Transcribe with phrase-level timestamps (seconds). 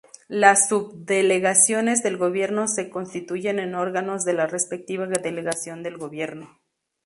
[0.29, 6.59] Las Subdelegaciones del Gobierno se constituyen en órganos de la respectiva Delegación del Gobierno.